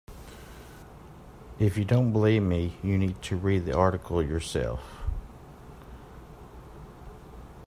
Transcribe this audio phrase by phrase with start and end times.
[1.59, 4.81] If you don't believe me, you need to read the article yourself